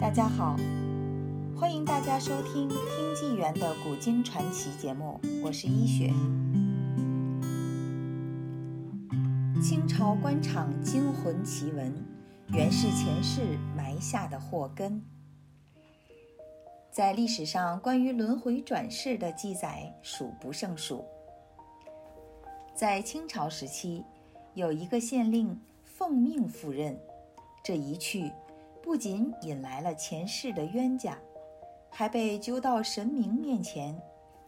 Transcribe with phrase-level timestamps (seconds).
[0.00, 0.56] 大家好，
[1.58, 6.12] 欢迎大家收听《听纪元的古今传奇》节目，我是医学。
[9.60, 11.92] 清朝官场惊魂奇闻，
[12.50, 15.02] 原是前世埋下的祸根。
[16.92, 21.04] 在历史上，关于轮回转世的记载数不胜数。
[22.72, 24.04] 在清朝时期，
[24.54, 26.96] 有一个县令奉命赴任，
[27.64, 28.30] 这一去。
[28.88, 31.18] 不仅引来了前世的冤家，
[31.90, 33.94] 还被揪到神明面前。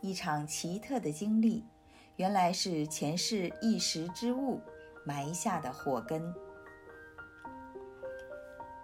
[0.00, 1.62] 一场奇特的经历，
[2.16, 4.58] 原来是前世一时之误
[5.04, 6.34] 埋下的祸根。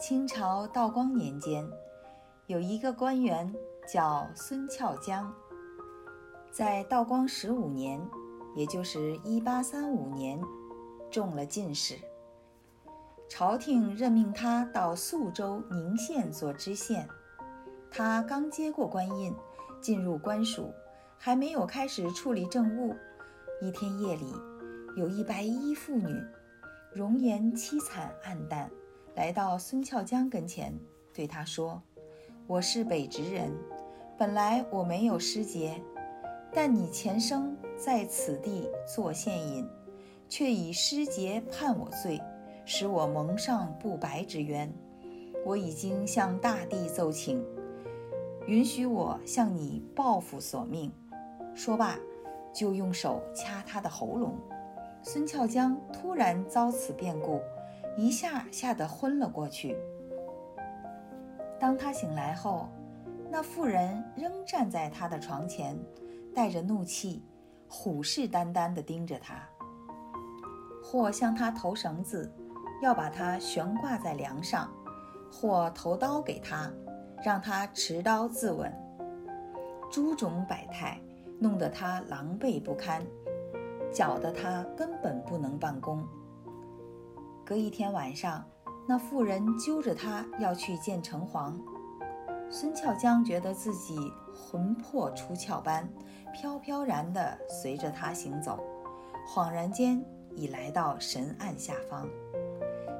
[0.00, 1.68] 清朝道光年间，
[2.46, 3.54] 有一个官员
[3.86, 5.30] 叫孙翘江，
[6.50, 8.00] 在道光十五年，
[8.56, 10.40] 也就是一八三五年，
[11.10, 11.98] 中了进士。
[13.34, 17.08] 朝廷任命他到宿州宁县做知县，
[17.90, 19.34] 他刚接过官印，
[19.80, 20.70] 进入官署，
[21.16, 22.94] 还没有开始处理政务。
[23.62, 24.34] 一天夜里，
[24.98, 26.14] 有一白衣妇女，
[26.92, 28.70] 容颜凄惨暗淡，
[29.14, 30.78] 来到孙俏江跟前，
[31.14, 31.82] 对他说
[32.46, 33.50] ：“我是北直人，
[34.18, 35.82] 本来我没有失节，
[36.52, 39.66] 但你前生在此地做县尹，
[40.28, 42.20] 却以失节判我罪。”
[42.64, 44.72] 使我蒙上不白之冤，
[45.44, 47.44] 我已经向大地奏请，
[48.46, 50.92] 允许我向你报复索命。
[51.54, 51.98] 说罢，
[52.52, 54.38] 就用手掐他的喉咙。
[55.02, 57.40] 孙俏江突然遭此变故，
[57.96, 59.76] 一下吓得昏了过去。
[61.58, 62.68] 当他醒来后，
[63.28, 65.76] 那妇人仍站在他的床前，
[66.32, 67.24] 带着怒气，
[67.68, 69.42] 虎视眈眈地盯着他，
[70.82, 72.32] 或向他投绳子。
[72.82, 74.68] 要把他悬挂在梁上，
[75.30, 76.68] 或投刀给他，
[77.24, 78.70] 让他持刀自刎。
[79.88, 81.00] 诸种百态
[81.38, 83.00] 弄得他狼狈不堪，
[83.92, 86.04] 搅得他根本不能办公。
[87.46, 88.44] 隔一天晚上，
[88.88, 91.54] 那妇人揪着他要去见城隍。
[92.50, 93.96] 孙俏江觉得自己
[94.34, 95.88] 魂魄出窍般，
[96.32, 98.58] 飘飘然地随着他行走，
[99.28, 100.04] 恍然间
[100.34, 102.08] 已来到神案下方。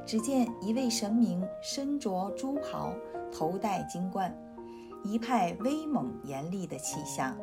[0.04, 2.92] 只见一位神明身着朱袍，
[3.32, 4.34] 头戴金冠，
[5.04, 7.36] 一派威猛严厉的气象。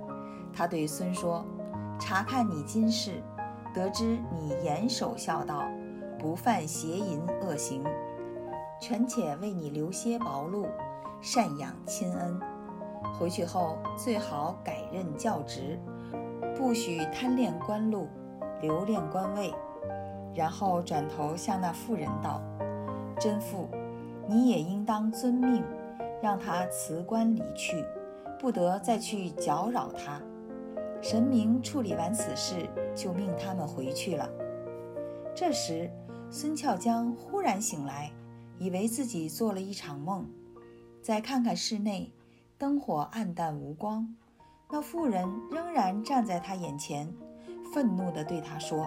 [0.54, 1.46] 他对孙说
[2.00, 3.24] ：“查看你今世，
[3.74, 5.64] 得知你严守孝道，
[6.18, 7.84] 不犯邪淫恶行，
[8.82, 10.68] 权且为你留些薄禄，
[11.22, 12.40] 赡养亲恩。
[13.18, 15.80] 回去后最好改任教职，
[16.58, 18.08] 不许贪恋官禄，
[18.62, 19.54] 留恋官位。”
[20.34, 22.42] 然后转头向那妇人道
[23.20, 23.68] ：“真妇，
[24.28, 25.64] 你也应当遵命，
[26.22, 27.84] 让他辞官离去，
[28.40, 30.22] 不得再去搅扰他。”
[31.02, 34.30] 神明处理完此事，就命他们回去了。
[35.34, 35.90] 这时，
[36.30, 38.12] 孙俏江忽然醒来，
[38.58, 40.30] 以为自己做了一场梦，
[41.02, 42.12] 再看看室内，
[42.58, 44.14] 灯火暗淡无光，
[44.70, 47.12] 那妇人仍然站在他眼前，
[47.74, 48.86] 愤怒地对他说。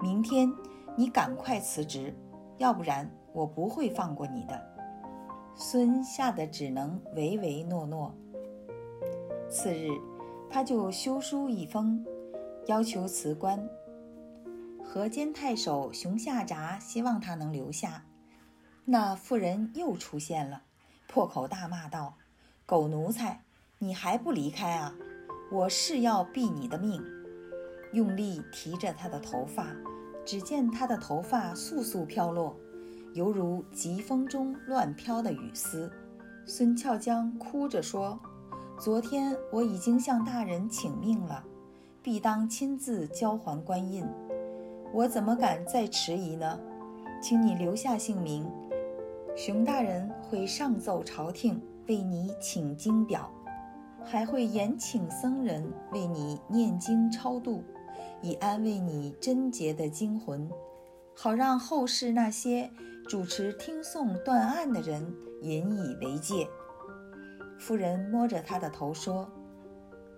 [0.00, 0.52] 明天，
[0.96, 2.14] 你赶快辞职，
[2.58, 4.60] 要不然我不会放过你的。
[5.54, 8.14] 孙吓得只能唯唯诺诺。
[9.48, 9.88] 次日，
[10.50, 12.04] 他就修书一封，
[12.66, 13.68] 要求辞官。
[14.82, 18.04] 河间太守熊夏札希望他能留下。
[18.84, 20.62] 那妇人又出现了，
[21.08, 22.16] 破口大骂道
[22.66, 23.42] ：“狗奴才，
[23.78, 24.94] 你还不离开啊！
[25.50, 27.02] 我是要毙你的命！”
[27.94, 29.68] 用力提着他的头发，
[30.24, 32.56] 只见他的头发簌簌飘落，
[33.14, 35.90] 犹如疾风中乱飘的雨丝。
[36.44, 38.18] 孙俏江哭着说
[38.78, 41.42] ：“昨天我已经向大人请命了，
[42.02, 44.04] 必当亲自交还官印，
[44.92, 46.58] 我怎么敢再迟疑呢？
[47.22, 48.44] 请你留下姓名，
[49.36, 53.30] 熊大人会上奏朝廷为你请经表，
[54.04, 57.62] 还会延请僧人为你念经超度。”
[58.24, 60.50] 以安慰你贞洁的精魂，
[61.14, 62.70] 好让后世那些
[63.06, 66.48] 主持听诵断案的人引以为戒。
[67.58, 69.30] 夫人摸着他的头说：“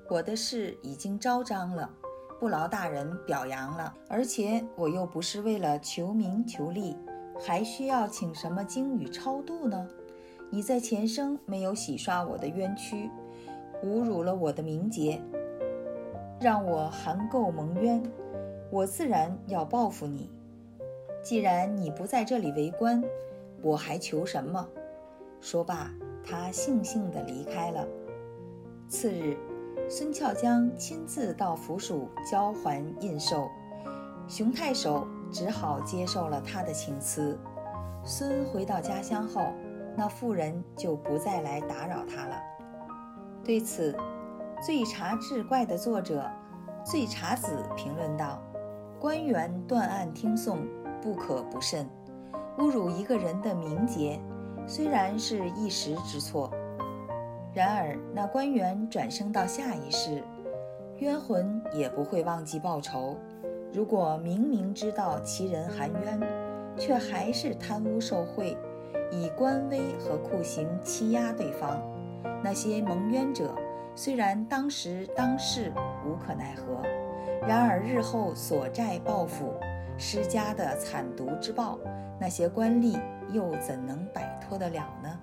[0.08, 1.90] 我的事已经昭彰了，
[2.38, 3.92] 不劳大人表扬了。
[4.08, 6.96] 而且我又不是为了求名求利，
[7.40, 9.84] 还需要请什么经语超度呢？
[10.48, 13.10] 你在前生没有洗刷我的冤屈，
[13.82, 15.20] 侮辱了我的名节。”
[16.40, 18.02] 让我含垢蒙冤，
[18.70, 20.30] 我自然要报复你。
[21.22, 23.02] 既然你不在这里为官，
[23.62, 24.68] 我还求什么？
[25.40, 25.90] 说罢，
[26.24, 27.86] 他悻悻地离开了。
[28.88, 29.36] 次日，
[29.88, 33.48] 孙俏江亲自到府署交还印绶，
[34.28, 37.38] 熊太守只好接受了他的请辞。
[38.04, 39.52] 孙回到家乡后，
[39.96, 42.40] 那妇人就不再来打扰他了。
[43.42, 43.92] 对此，
[44.62, 46.24] 《醉茶志怪》的作者
[46.82, 48.42] 醉茶子评论道
[48.98, 50.66] ：“官员断案听讼，
[51.02, 51.86] 不可不慎。
[52.58, 54.18] 侮辱一个人的名节，
[54.66, 56.50] 虽然是一时之错，
[57.52, 60.22] 然而那官员转生到下一世，
[61.00, 63.14] 冤魂也不会忘记报仇。
[63.74, 66.18] 如果明明知道其人含冤，
[66.78, 68.56] 却还是贪污受贿，
[69.12, 71.78] 以官威和酷刑欺压对方。”
[72.42, 73.54] 那些蒙冤者，
[73.98, 75.72] 虽然当时当世
[76.06, 76.82] 无可奈何，
[77.48, 79.54] 然而日后所债报复
[79.96, 81.78] 施加的惨毒之报，
[82.20, 83.00] 那些官吏
[83.32, 85.18] 又怎能摆脱得了呢？